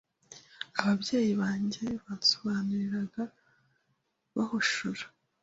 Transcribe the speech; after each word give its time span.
Ababyeyi 0.79 1.31
banjye 1.41 1.83
bansobanuriraga 2.03 3.23
bahushura 4.35 5.05